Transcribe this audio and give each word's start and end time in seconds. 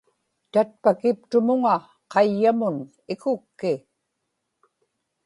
tatpakiptumuŋa 0.51 1.75
qayyamun 2.11 2.75
ikukki 3.13 3.71